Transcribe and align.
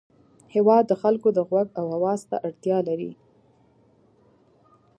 هېواد 0.53 0.83
د 0.87 0.93
خلکو 1.01 1.27
د 1.33 1.39
غوږ 1.47 1.67
او 1.79 1.85
اواز 1.97 2.21
ته 2.29 2.35
اړتیا 2.47 2.77
لري. 2.87 3.11